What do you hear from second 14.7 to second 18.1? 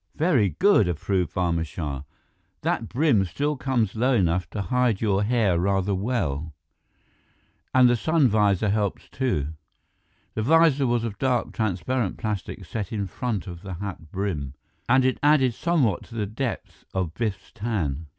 and it added somewhat to the depth of Biff's tan.